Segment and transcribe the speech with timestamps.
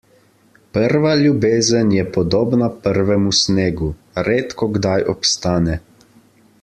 [0.77, 3.91] Prva ljubezen je podobna prvemu snegu;
[4.31, 5.79] redkokdaj obstane.